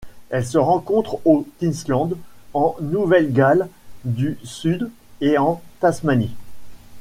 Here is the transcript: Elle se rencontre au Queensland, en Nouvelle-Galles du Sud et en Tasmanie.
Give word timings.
Elle 0.31 0.47
se 0.47 0.57
rencontre 0.57 1.19
au 1.25 1.47
Queensland, 1.59 2.13
en 2.55 2.75
Nouvelle-Galles 2.81 3.67
du 4.03 4.39
Sud 4.43 4.89
et 5.21 5.37
en 5.37 5.61
Tasmanie. 5.79 6.31